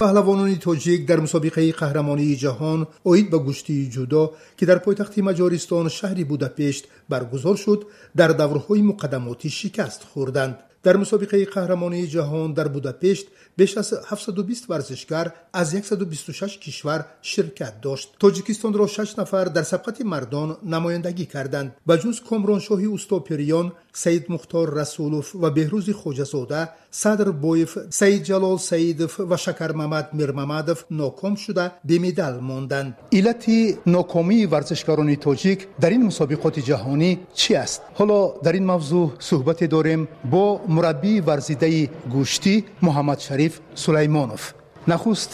паҳлавонони 0.00 0.62
тоҷик 0.66 1.00
дар 1.10 1.18
мусобиқаи 1.26 1.76
қаҳрамонии 1.80 2.38
ҷаҳон 2.44 2.80
оид 3.10 3.26
ба 3.32 3.38
гуштии 3.46 3.90
ҷудо 3.94 4.22
ки 4.58 4.64
дар 4.70 4.78
пойтахти 4.86 5.26
маҷористон 5.28 5.86
шаҳри 5.98 6.24
будапешт 6.32 6.84
баргузор 7.12 7.56
шуд 7.64 7.80
дар 8.18 8.30
даврҳои 8.40 8.82
муқадамотӣ 8.90 9.48
шикаст 9.58 10.00
хӯрданд. 10.10 10.56
Дар 10.84 10.96
мусобиқаи 11.02 11.50
қаҳрамонии 11.54 12.10
ҷаҳон 12.14 12.50
дар 12.58 12.68
будапешт 12.76 13.26
беш 13.58 13.76
аз 13.76 13.88
720 14.10 14.68
варзишгар 14.70 15.26
аз 15.52 15.68
126 15.74 16.58
кишвар 16.64 17.00
ширкат 17.22 17.74
дошт. 17.82 18.08
Тоҷикистонро 18.22 18.86
6 18.88 19.16
нафар 19.20 19.46
дар 19.56 19.64
сабқати 19.72 20.02
мардон 20.04 20.56
намояндагӣ 20.74 21.26
карданд. 21.34 21.70
Ба 21.88 21.94
ҷуз 22.02 22.16
комроншоҳи 22.30 22.88
устопирён 22.96 23.66
саид 24.02 24.24
мухтор 24.34 24.66
расулов 24.80 25.26
ва 25.42 25.48
беҳрӯзи 25.56 25.92
хоҷазода 26.02 26.60
садрбоев 27.02 27.72
саидҷалол 28.00 28.58
саидов 28.70 29.12
ва 29.30 29.36
шакармамад 29.44 30.06
мирмамадов 30.18 30.78
ноком 31.00 31.34
шуда 31.44 31.64
бемедал 31.84 32.34
монданд. 32.50 32.92
Иллати 33.18 33.58
нокомии 33.96 34.46
варзишгарони 34.54 35.16
тоҷик 35.26 35.58
дар 35.82 35.92
ин 35.96 36.02
мусобиқоти 36.10 36.60
ҷаҳонӣ 36.70 36.99
ҷаҳонӣ 37.00 37.18
чӣ 37.40 37.52
аст? 37.64 37.80
Ҳоло 37.98 38.20
дар 38.44 38.54
ин 38.60 38.66
мавзӯъ 38.72 39.04
суҳбате 39.28 39.66
дорем 39.74 40.02
бо 40.32 40.44
мураббии 40.74 41.20
варзидаи 41.28 41.82
гӯштӣ 42.14 42.54
муҳаммадшариф 42.86 43.54
сулаймонов. 43.82 44.42
Нахуст 44.86 45.30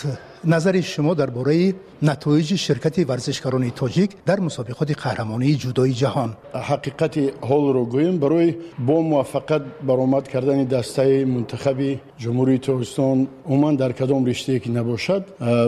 назари 0.53 0.83
шумо 0.83 1.15
дар 1.15 1.31
бораи 1.31 1.75
نتایج 2.03 2.55
شرکت 2.55 2.99
ورزشکاران 3.09 3.71
تاجیک 3.71 4.11
در 4.27 4.41
مسابقات 4.41 4.99
قهرمانی 5.03 5.55
جودای 5.55 5.93
جهان. 5.93 6.37
حقیقت 6.55 7.19
حال 7.41 7.73
رو 7.73 7.85
گویم. 7.85 8.19
برای 8.19 8.55
با 8.87 9.01
موفقیت 9.01 9.63
برآمد 9.87 10.29
کردن 10.29 10.65
دسته 10.65 11.25
منتخب 11.25 11.77
جمهوری 12.19 12.59
تاجیکستان 12.59 13.29
عموما 13.47 13.73
در 13.73 13.93
کدام 13.93 14.25
رشته 14.25 14.59
که 14.59 14.71
نباشد 14.71 15.25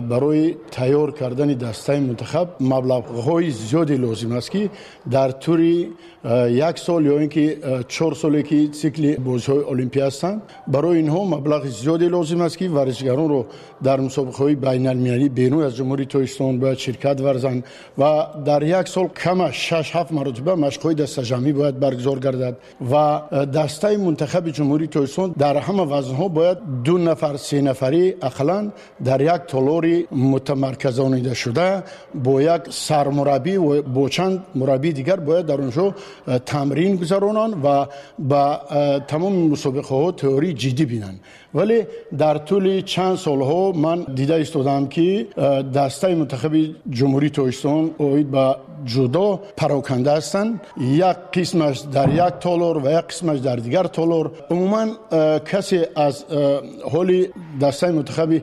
برای 0.09 0.55
تیار 0.71 1.11
کردن 1.13 1.47
دسته 1.47 2.01
منتخب 2.01 2.49
مبلغ 2.61 3.05
های 3.07 3.51
زیادی 3.51 3.97
لازم 3.97 4.33
است 4.33 4.51
که 4.51 4.71
در 5.11 5.31
طوری 5.31 5.91
یک 6.49 6.79
سال 6.79 7.07
یا 7.07 7.19
اینکه 7.19 7.59
چهار 7.89 8.15
سالی 8.15 8.43
که 8.43 8.69
سیکل 8.73 9.17
بازی 9.17 9.53
های 9.53 9.65
المپی 9.65 10.01
هستند 10.01 10.43
برای 10.69 10.97
اینها 10.97 11.25
مبلغ 11.25 11.67
زیادی 11.67 12.09
لازم 12.09 12.41
است 12.41 12.59
که 12.59 12.69
ورزشکاران 12.69 13.29
رو 13.29 13.47
در 13.83 14.01
مسابقه 14.01 14.37
های 14.39 14.55
بین 14.55 14.87
المللی 14.87 15.29
بیرون 15.29 15.63
از 15.63 15.77
جمهوری 15.77 16.07
تویستان 16.19 16.59
باید 16.59 16.79
شرکت 16.79 17.21
ورزند 17.21 17.65
و 17.99 18.27
در 18.45 18.63
یک 18.63 18.89
سال 18.89 19.09
کم 19.09 19.51
6 19.51 19.97
7 19.97 20.13
مرتبه 20.13 20.55
مشق‌های 20.55 20.95
دسته 20.95 21.23
جمعی 21.23 21.53
باید 21.53 21.81
برگزار 21.81 22.19
گردد 22.19 22.57
و 22.93 23.21
دسته 23.47 23.97
منتخب 23.97 24.49
جمهوری 24.49 24.87
تویستان 24.87 25.35
در 25.39 25.57
همه 25.57 25.83
وزن‌ها 25.83 26.29
باید 26.29 26.59
دو 26.85 26.99
نفر 26.99 27.37
سه 27.37 27.61
نفری 27.61 28.15
اقلا 28.23 28.71
در 29.05 29.21
یک 29.21 29.41
تالاری 29.49 30.07
متمرکزانیده 30.13 31.35
شده 31.35 31.83
با 32.15 32.43
یک 32.43 32.63
سرمربی 32.71 33.57
و 33.57 33.83
با 33.83 34.09
چند 34.09 34.43
مربی 34.55 34.93
دیگر 34.93 35.17
باید 35.17 35.47
در 35.47 35.55
اونجا 35.55 35.95
تمرین 36.47 36.97
گذرانند 36.97 37.65
و 37.65 37.87
با 38.19 38.61
تمام 39.09 39.33
مسابقه 39.33 39.95
ها 39.95 40.13
تئوری 40.13 40.55
جدی 40.55 40.85
بینند. 40.85 41.21
ولی 41.55 41.83
در 42.19 42.39
طول 42.39 42.81
چند 42.81 43.17
سال 43.17 43.43
ها 43.43 43.73
من 43.73 44.07
دیده 44.15 44.35
استودم 44.35 44.87
که 44.87 45.27
دسته 45.75 46.08
منتخب 46.15 46.53
جمهوری 46.91 47.31
تویستان 47.31 47.91
اوید 47.99 48.31
به 48.31 48.57
جدا 48.85 49.41
پراکنده 49.57 50.13
هستند. 50.13 50.61
یک 50.81 51.17
قسمش 51.33 51.79
در 51.79 52.09
یک 52.15 52.35
تالار 52.41 52.87
و 52.87 52.91
یک 52.91 52.97
قسمش 52.97 53.39
در 53.39 53.57
دیگر 53.57 53.83
تالار. 53.83 54.31
عموما 54.51 54.87
کسی 55.45 55.81
از 55.97 56.25
حال 56.93 57.27
دسته 57.61 57.91
منتخب 57.91 58.43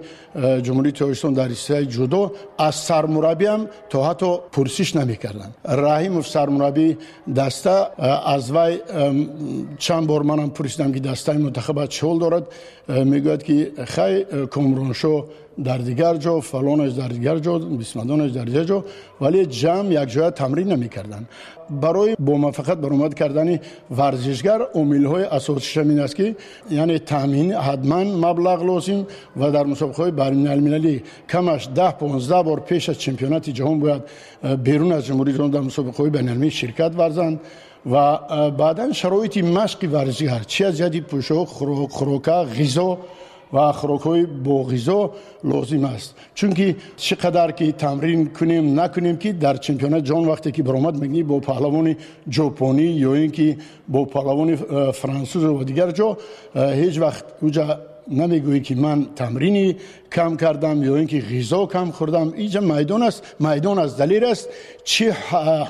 جمهوری 0.62 0.92
تویستان 0.92 1.34
در 1.34 1.48
رشته 1.48 1.86
جدا 1.86 2.32
از 2.58 2.76
سرمربی 2.76 3.46
هم 3.46 3.68
تا 3.90 4.10
حتی 4.10 4.38
پرسش 4.52 4.96
نمی‌کردن. 4.96 5.52
رحیم 5.66 6.22
سرمربی 6.22 6.98
دسته 7.36 8.02
از 8.28 8.52
وی 8.52 8.80
چند 9.78 10.08
بار 10.08 10.22
منم 10.22 10.50
پرسیدم 10.50 10.92
که 10.92 11.00
دسته 11.00 11.34
منتخب 11.34 11.86
چه 11.86 12.18
دارد. 12.20 12.48
می‌گوید 12.88 13.44
که 13.44 13.72
خی 13.86 14.26
کمرونشو 14.52 15.26
در 15.64 15.78
دیگر 15.78 16.16
جا 16.16 16.40
فلانش 16.40 16.92
در 16.92 17.08
دیگر 17.08 17.38
جا 17.38 17.58
بسمدانش 17.60 18.32
در 18.32 18.44
دیگر 18.44 18.64
جا 18.64 18.86
ولی 19.22 19.46
جمع 19.46 19.92
یک 19.92 20.10
جای 20.10 20.32
تمرین 20.32 20.72
نمی 20.72 20.90
کردن 20.90 21.26
برای 21.82 22.16
با 22.20 22.34
موفقیت 22.34 22.78
برآمد 22.78 23.14
کردن 23.14 23.60
ورزشگر 23.92 24.62
امیل 24.76 25.06
های 25.06 25.24
اساسیش 25.24 25.78
این 25.78 26.00
است 26.00 26.16
که 26.16 26.36
یعنی 26.70 27.00
تامین 27.00 27.54
حتما 27.54 28.04
مبلغ 28.04 28.64
لازم 28.64 29.08
و 29.38 29.52
در 29.52 29.64
مسابقه 29.64 30.04
های 30.04 30.12
بین 30.12 30.48
المللی 30.48 31.04
کمش 31.30 31.70
10 31.76 31.92
15 31.92 32.44
بار 32.44 32.60
پیش 32.60 32.90
از 32.90 33.00
چمپیونات 33.00 33.50
جهان 33.50 33.80
باید 33.80 34.02
بیرون 34.64 34.92
از 34.92 35.06
جمهوری 35.06 35.34
جهان 35.34 35.50
در 35.50 35.60
مسابقه 35.60 35.98
های 35.98 36.10
بین 36.10 36.50
شرکت 36.50 36.92
ورزند 36.98 37.40
و 37.92 38.18
بعدا 38.52 38.94
شرایط 38.94 39.38
مشق 39.38 39.90
ورزشگر 39.92 40.40
چی 40.40 40.64
از 40.64 40.78
جدی 40.78 41.02
پوشاک 41.02 41.48
خوراک 41.48 42.30
غذا 42.30 42.98
و 43.54 43.72
خوراک‌های 43.72 44.26
با 44.26 44.64
غذا 44.64 45.12
لازم 45.44 45.86
است. 45.86 46.16
چون 46.34 46.54
که 46.54 46.76
چقدر 46.98 47.52
که 47.52 47.72
تمرین 47.72 48.30
کنیم 48.34 48.80
نکنیم 48.80 49.18
که 49.18 49.34
در 49.34 49.58
چمپیونات 49.58 50.04
جهان 50.04 50.26
وقتی 50.26 50.52
که 50.52 50.64
برآمد 50.64 51.02
میگی 51.02 51.24
با 51.24 51.40
پهلوان 51.40 51.96
ژاپنی 52.32 52.84
یا 52.84 53.14
اینکه 53.14 53.58
با 53.88 54.06
پهلوان 54.06 54.56
فرانسوز 54.92 55.44
و 55.44 55.64
دیگر 55.64 55.92
جا 55.92 56.18
هیچ 56.56 57.00
وقت 57.00 57.26
اوجا 57.42 57.80
نمی‌گویی 58.08 58.62
که 58.62 58.76
من 58.76 59.06
تمرینی 59.16 59.76
کم 60.12 60.38
کردم 60.38 60.84
یا 60.84 60.96
اینکه 60.96 61.22
غذا 61.22 61.66
کم 61.66 61.92
خوردم 61.92 62.34
اینجا 62.36 62.62
میدان 62.62 63.04
است؟ 63.04 63.36
میدان 63.40 63.80
از 63.80 63.98
دلیل 63.98 64.24
است. 64.24 64.50
چه 64.84 65.12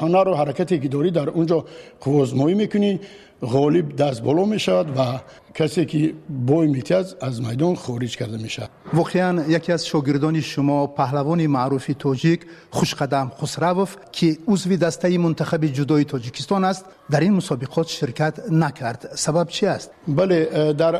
هنر 0.01 0.27
و 0.27 0.35
حرکتی 0.35 0.79
که 0.79 0.87
داری 0.87 1.11
در 1.11 1.29
اونجا 1.29 1.65
قوازمایی 2.01 2.55
می‌کنی 2.55 2.99
غالب 3.41 3.95
دست 3.95 4.23
بالا 4.23 4.45
می 4.45 4.59
شود 4.59 4.97
و 4.97 5.19
کسی 5.53 5.85
که 5.85 6.13
بوی 6.47 6.67
میتیز 6.67 7.15
از 7.21 7.41
میدان 7.41 7.75
خارج 7.75 8.17
کرده 8.17 8.37
می 8.37 8.49
شود 8.49 8.69
واقعا 8.93 9.43
یکی 9.47 9.71
از 9.71 9.85
شاگردان 9.85 10.41
شما 10.41 10.87
پهلوان 10.87 11.47
معروفی 11.47 11.93
تاجیک 11.93 12.41
خوشقدم 12.69 13.31
خسروف 13.41 13.95
که 14.11 14.37
عضو 14.47 14.75
دسته 14.75 15.17
منتخب 15.17 15.65
جدای 15.65 16.03
تاجیکستان 16.03 16.63
است 16.63 16.85
در 17.11 17.19
این 17.19 17.33
مسابقات 17.33 17.87
شرکت 17.87 18.39
نکرد 18.51 19.09
سبب 19.15 19.47
چی 19.47 19.65
است 19.65 19.91
بله 20.07 20.73
در 20.73 20.93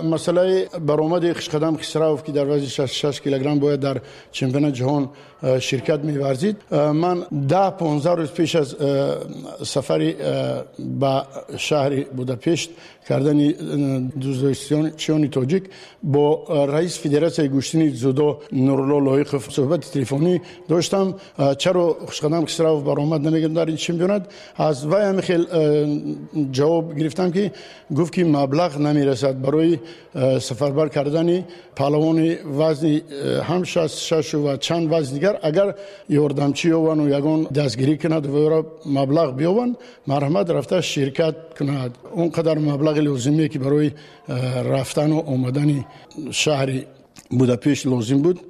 مسئله 0.00 0.68
برآمد 0.86 1.32
خوشقدم 1.32 1.76
خسروف 1.76 2.22
که 2.22 2.32
در 2.32 2.46
وزن 2.46 2.66
66 2.66 3.20
کیلوگرم 3.20 3.58
باید 3.58 3.80
در 3.80 4.00
چمپیونات 4.32 4.74
جهان 4.74 5.08
شرکت 5.60 6.00
می‌ورزید 6.00 6.56
من 6.72 7.26
ده 7.48 7.70
15 7.70 8.10
روز 8.10 8.30
پیش 8.30 8.56
از 8.56 8.76
سفری 9.64 10.16
به 11.00 11.22
شهر 11.56 12.04
بوداپشت 12.04 12.70
کردن 13.08 13.48
دوزایستان 14.20 15.28
تاجیک 15.30 15.64
با 16.02 16.44
رئیس 16.68 16.98
فدراسیون 16.98 17.31
گوشتنی 17.40 17.88
زودا 17.90 18.38
نورالله 18.52 19.04
لایق 19.10 19.36
صحبت 19.38 19.80
تلفنی 19.80 20.40
داشتم. 20.68 21.14
چرا 21.58 21.96
خوشقدم 22.06 22.44
خسرو 22.44 22.80
برآمد 22.80 23.28
نمیگم 23.28 23.54
در 23.54 23.66
این 23.66 23.76
چمپیونات. 23.76 24.22
از 24.56 24.86
وای 24.86 25.02
هم 25.02 25.20
جواب 26.52 26.98
گرفتم 26.98 27.30
که 27.30 27.52
گفت 27.96 28.12
که 28.12 28.24
مبلغ 28.24 28.78
نمی‌رسد 28.78 29.40
برای 29.40 29.78
سفربر 30.40 30.88
کردن 30.88 31.44
پهلوان 31.76 32.34
وزن 32.58 33.00
هم 33.42 33.62
شش 33.64 34.34
و 34.34 34.56
چند 34.56 34.92
وزن 34.92 35.14
دیگر. 35.14 35.38
اگر 35.42 35.74
یاردمچی 36.08 36.70
و 36.72 37.08
یگان 37.08 37.42
دستگیری 37.42 37.98
کند 37.98 38.26
و 38.26 38.62
مبلغ 38.86 39.36
بیاون 39.36 39.76
مرحمت 40.06 40.50
رفته 40.50 40.80
شرکت 40.80 41.34
کند. 41.58 41.98
اونقدر 42.12 42.58
مبلغ 42.58 42.98
لازمیه 42.98 43.48
که 43.48 43.58
برای 43.58 43.90
رفتن 44.64 45.12
و 45.12 45.18
آمدن 45.26 45.84
شهر 46.30 46.68
بوداپشت 47.38 47.86
لازم 47.86 48.22
بود. 48.22 48.40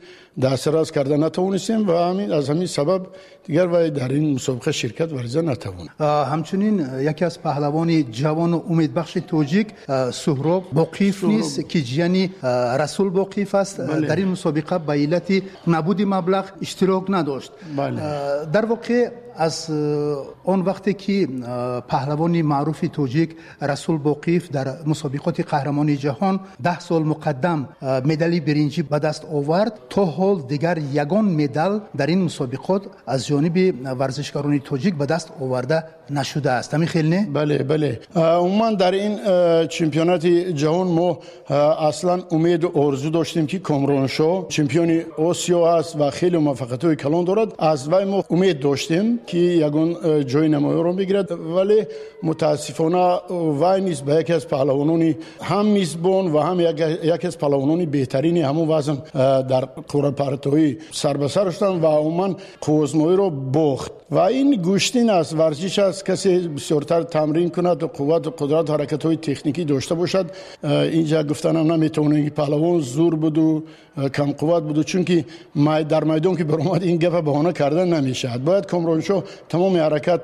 دست 0.43 0.69
راز 0.69 0.93
کرده 0.93 1.17
نتوانستیم 1.17 1.89
و 1.89 1.93
همین 1.93 2.33
از 2.33 2.51
همین 2.51 2.67
سبب 2.67 3.07
دیگر 3.47 3.67
و 3.67 3.91
در 3.91 4.09
این 4.09 4.35
مسابقه 4.35 4.73
شرکت 4.73 5.13
ورزه 5.13 5.43
نتوان. 5.43 5.89
همچنین 6.25 6.87
یکی 7.01 7.25
از 7.25 7.43
پهلوان 7.43 8.11
جوان 8.11 8.53
و 8.53 8.63
امیدبخش 8.71 9.19
توجیک 9.29 9.67
سهراب 10.13 10.65
باقیف 10.73 11.25
نیست 11.25 11.69
که 11.69 11.81
جیانی 11.81 12.31
رسول 12.79 13.11
باقیف 13.11 13.55
است. 13.55 13.81
بله. 13.81 14.07
در 14.07 14.17
این 14.17 14.29
مسابقه 14.29 14.79
به 14.79 14.93
علت 14.93 15.43
نبود 15.67 16.03
مبلغ 16.03 16.45
اشتراک 16.63 17.05
نداشت. 17.09 17.53
بله. 17.77 18.01
در 18.53 18.65
واقع 18.65 19.11
از 19.37 19.71
اون 20.45 20.61
وقتی 20.61 20.95
که 20.95 21.29
پهلوان 21.89 22.43
معروف 22.43 22.85
توجیک 22.93 23.37
رسول 23.63 23.99
بوقیف 23.99 24.51
در 24.51 24.67
مسابقات 24.87 25.41
قهرمانی 25.41 25.97
جهان 25.97 26.41
ده 26.63 26.81
سال 26.81 27.03
مقدم 27.03 27.69
مدالی 27.83 28.41
برنجی 28.41 28.83
به 28.83 28.99
دست 28.99 29.25
آورد 29.25 29.79
تا 29.91 30.05
حال 30.05 30.43
دیگر 30.49 30.79
یگان 30.79 31.25
مدال 31.25 31.81
در 31.97 32.07
این 32.07 32.23
مسابقات 32.23 32.83
از 33.07 33.27
جانب 33.27 33.75
ورزشکاران 33.99 34.59
توجیک 34.59 34.95
به 34.95 35.07
دست 35.07 35.33
آورده 35.41 35.85
نشده 36.11 36.51
است. 36.51 36.75
همین 36.75 36.89
خیلی 36.89 37.09
نه؟ 37.09 37.29
بله 37.33 37.59
بله. 37.59 38.01
عموما 38.17 38.71
در 38.71 38.91
این 38.91 39.19
چمپیونات 39.67 40.27
جهان 40.27 40.87
ما 40.87 41.19
اصلا 41.79 42.23
امید 42.31 42.65
و 42.65 42.79
آرزو 42.79 43.11
داشتیم 43.11 43.47
که 43.47 43.59
کامرون 43.59 44.07
شو 44.07 44.47
چمپیون 44.49 45.03
آسیا 45.19 45.77
است 45.77 45.97
و 46.01 46.11
خیلی 46.11 46.37
موفقیت 46.37 46.85
های 46.85 46.97
کلان 46.97 47.25
دارد. 47.25 47.49
از 47.59 47.89
وی 47.89 48.05
ما 48.05 48.25
امید 48.31 48.61
داشتیم. 48.61 49.19
که 49.27 49.39
یگان 49.39 49.97
جای 50.27 50.49
نمایی 50.49 50.83
رو 50.83 50.93
بگیرد 50.93 51.33
ولی 51.57 51.83
متاسفانه 52.23 53.19
وی 53.61 53.81
نیست 53.81 54.05
به 54.05 54.15
یکی 54.15 54.33
از 54.33 54.49
پهلوانانی. 54.49 55.17
هم 55.41 55.67
میزبان 55.67 56.33
و 56.33 56.39
هم 56.39 56.61
یکی 57.05 57.27
از 57.27 57.39
پهلوانانی 57.39 57.87
بهترین 57.87 58.37
همون 58.37 58.69
وزن 58.69 58.99
در 59.43 59.65
قرار 59.89 60.11
پرتوی 60.11 60.77
سر 60.91 61.17
به 61.17 61.29
سر 61.29 61.51
شدن 61.51 61.81
و 61.81 61.87
عموما 61.87 62.37
قوزمایی 62.61 63.17
رو 63.17 63.31
بخت 63.31 63.93
و 64.11 64.19
این 64.19 64.55
گوشتین 64.63 65.11
است. 65.11 65.35
ورزش 65.35 65.79
است. 65.79 66.07
کسی 66.07 66.39
بسیارتر 66.39 67.03
تمرین 67.03 67.51
کند 67.51 67.83
و 67.83 67.87
قوت 67.87 68.27
و 68.27 68.31
قدرت 68.31 68.71
حرکت 68.71 69.05
های 69.05 69.17
تکنیکی 69.17 69.65
داشته 69.65 69.95
باشد. 69.95 70.27
اینجا 70.65 71.23
گفتن 71.23 71.57
هم 71.57 71.73
نمی‌تونه 71.73 72.31
پهلوان 72.31 72.81
زور 72.81 73.15
بود 73.15 73.39
و 73.39 73.63
کم 74.15 74.33
قوت 74.33 74.63
بود. 74.63 74.83
چون 74.83 75.05
که 75.05 75.25
در 75.89 76.05
میدان 76.05 76.37
که 76.37 76.45
برآمد 76.45 76.83
این 76.83 76.97
گپ 76.97 77.25
بهانه 77.25 77.53
کردن 77.53 77.89
نمیشه 77.95 78.39
باید 78.45 78.67
کامرانشو 79.13 79.23
تمام 79.49 79.77
حرکت 79.77 80.21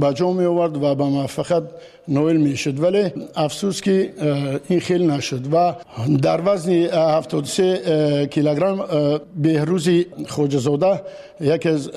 به 0.00 0.12
جا 0.14 0.32
می 0.32 0.44
آورد 0.44 0.76
و 0.76 0.94
به 0.94 1.04
موفقیت 1.04 1.62
نویل 2.08 2.36
می 2.36 2.56
شد 2.56 2.80
ولی 2.80 3.12
افسوس 3.36 3.80
که 3.80 4.12
این 4.68 4.80
خیلی 4.80 5.06
نشد 5.06 5.54
و 5.54 5.74
در 6.22 6.40
وزن 6.44 6.72
73 6.72 8.26
کیلوگرم 8.30 8.86
بهروز 9.42 9.88
خوجزاده 10.28 11.02
یکی 11.40 11.68
از 11.68 11.90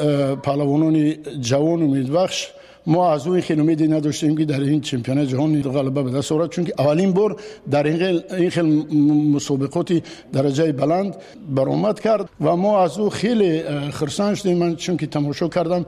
پهلوانان 0.43 1.13
جوان 1.41 1.81
امیدبخش 1.81 2.47
ما 2.87 3.11
از 3.11 3.27
اون 3.27 3.41
خیلی 3.41 3.61
امیدی 3.61 3.87
نداشتیم 3.87 4.37
که 4.37 4.45
در 4.45 4.61
این 4.61 4.81
چمپیونات 4.81 5.27
جهان 5.27 5.61
غلبه 5.61 6.03
به 6.03 6.11
دست 6.11 6.31
آورد. 6.31 6.49
چون 6.49 6.67
اولین 6.79 7.13
بار 7.13 7.35
در 7.71 7.87
این 8.35 8.49
خیلی 8.49 8.85
مسابقاتی 9.33 10.03
درجه 10.33 10.71
بلند 10.71 11.15
برآمد 11.55 11.99
کرد 11.99 12.29
و 12.41 12.55
ما 12.55 12.83
از 12.83 12.97
او 12.97 13.09
خیلی 13.09 13.63
خرسان 13.91 14.35
شدیم. 14.35 14.57
من 14.57 14.75
چون 14.75 14.97
که 14.97 15.07
تماشا 15.07 15.47
کردم 15.47 15.85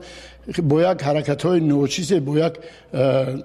با 0.62 0.82
یک 0.82 1.02
حرکت 1.02 1.42
های 1.42 1.60
نوچیز 1.60 2.12
با 2.12 2.38
یک 2.38 2.52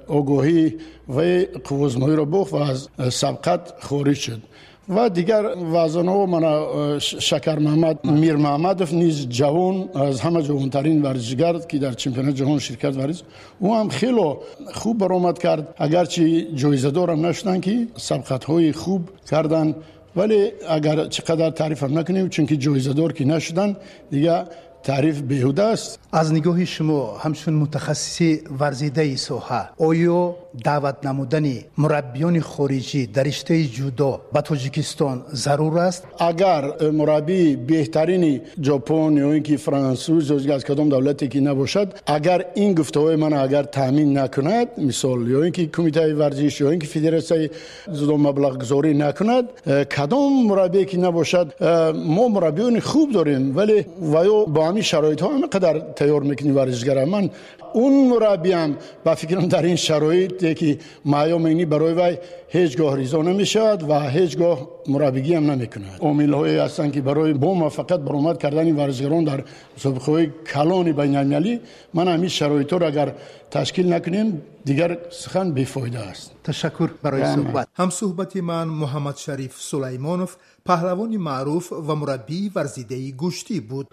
آگاهی 0.07 0.75
و 1.09 1.45
قوزمایی 1.63 2.15
را 2.15 2.25
بخ 2.25 2.51
و 2.51 2.55
از 2.55 2.89
سبقت 3.09 3.73
خارج 3.79 4.17
شد. 4.17 4.41
و 4.91 5.09
دیگر 5.09 5.45
وزن 5.73 6.07
ها 6.07 6.25
من 6.25 6.99
شکر 6.99 7.59
محمد 7.59 8.07
میر 8.07 8.35
محمد 8.35 8.93
نیز 8.93 9.29
جوان 9.29 9.89
از 9.95 10.21
همه 10.21 10.41
جوانترین 10.41 11.01
ورزشگر 11.01 11.59
که 11.59 11.77
در 11.79 11.93
چمپیونات 11.93 12.35
جهان 12.35 12.59
شرکت 12.59 12.97
ورز. 12.97 13.21
او 13.59 13.75
هم 13.75 13.89
خیلی 13.89 14.35
خوب 14.73 14.97
برآمد 14.97 15.39
کرد. 15.39 15.73
اگرچه 15.77 16.41
جایزه 16.41 16.91
دارم 16.91 17.25
نشدن 17.25 17.59
که 17.59 17.87
سبقت 17.95 18.43
های 18.43 18.71
خوب 18.71 19.09
کردن. 19.31 19.75
ولی 20.15 20.51
اگر 20.69 21.05
چقدر 21.05 21.49
تعریف 21.49 21.83
نکنیم 21.83 22.29
چون 22.29 22.45
که 22.45 22.57
جایزه 22.57 22.93
دار 22.93 23.13
که 23.13 23.25
نشدن 23.25 23.77
دیگه 24.11 24.43
تعریف 24.83 25.21
بیهوده 25.21 25.63
است. 25.63 25.99
از 26.11 26.33
نگاه 26.33 26.65
شما 26.65 27.17
همچون 27.17 27.53
متخصصی 27.53 28.41
ورزیده 28.59 29.15
سوها 29.15 29.61
آیا 29.79 30.35
دعوت 30.63 31.05
نمودن 31.05 31.53
مربیان 31.77 32.39
خارجی 32.39 33.05
در 33.07 33.23
رشته 33.23 33.63
جودو 33.63 34.19
به 34.33 34.41
تاجیکستان 34.41 35.21
ضرور 35.33 35.79
است؟ 35.79 36.03
اگر 36.19 36.89
مربی 36.91 37.55
بهترین 37.55 38.41
ژاپن 38.63 39.17
یا 39.17 39.31
اینکه 39.31 39.57
فرانسوز 39.57 40.45
یا 40.45 40.55
از 40.55 40.63
کدام 40.63 40.89
دولتی 40.89 41.27
که 41.27 41.39
نباشد 41.39 41.93
اگر 42.07 42.45
این 42.55 42.73
گفته‌های 42.73 43.15
من 43.15 43.33
اگر 43.33 43.63
تامین 43.63 44.17
نکند 44.17 44.67
مثال 44.77 45.27
یا 45.27 45.43
اینکه 45.43 45.67
کمیته 45.67 46.15
ورزش 46.15 46.61
یا 46.61 46.69
اینکه 46.69 46.87
فدراسیون 46.87 47.49
زدو 47.87 48.17
مبلغ 48.17 48.57
گذاری 48.57 48.93
نکند 48.93 49.49
کدام 49.97 50.47
مربی 50.47 50.85
که 50.85 50.97
نباشد 50.97 51.63
ما 51.95 52.27
مربیان 52.27 52.79
خوب 52.79 53.11
داریم 53.11 53.57
ولی 53.57 53.85
و 54.13 54.45
با 54.45 54.70
همین 54.71 54.83
شرایط 54.83 55.21
ها 55.21 55.35
همه 55.35 55.47
قدر 55.47 55.79
تیار 55.79 56.21
می‌کنی 56.21 56.51
ورزشگر 56.51 57.05
من 57.05 57.29
اون 57.73 58.07
مربی 58.07 58.51
هم 58.51 58.77
با 59.03 59.15
فکرم 59.15 59.47
در 59.47 59.63
این 59.63 59.75
شرایط 59.75 60.57
که 60.57 60.77
معیام 61.05 61.65
برای 61.65 61.93
وی 61.93 62.17
هیچگاه 62.47 62.97
ریزا 62.97 63.21
نمی‌شود 63.21 63.89
و 63.89 64.09
هیچگاه 64.09 64.67
مربیگی 64.87 65.33
هم 65.33 65.51
نمی‌کند. 65.51 65.99
امیل 66.01 66.33
های 66.33 66.57
هستن 66.57 66.91
که 66.91 67.01
برای 67.01 67.33
با 67.33 67.53
موفقیت 67.53 67.99
برآمد 67.99 68.37
کردن 68.37 68.75
ورزشگران 68.75 69.23
در 69.23 69.43
مسابقه 69.77 70.11
های 70.11 70.29
کلان 70.53 70.91
بین 70.91 71.15
المللی 71.15 71.59
من 71.93 72.07
همین 72.07 72.29
شرایط 72.29 72.73
رو 72.73 72.85
اگر 72.85 73.13
تشکیل 73.51 73.93
نکنیم 73.93 74.41
دیگر 74.65 74.97
سخن 75.09 75.51
بیفایده 75.51 75.99
است. 75.99 76.31
تشکر 76.43 76.89
برای 77.03 77.35
صحبت. 77.35 77.67
هم 77.75 77.89
صحبت 77.89 78.37
من 78.37 78.63
محمد 78.63 79.17
شریف 79.17 79.55
سلیمانوف 79.59 80.35
پهلوانی 80.65 81.17
معروف 81.17 81.73
و 81.73 81.95
مربی 81.95 82.51
ورزیده 82.55 83.11
گوشتی 83.11 83.59
بود. 83.59 83.87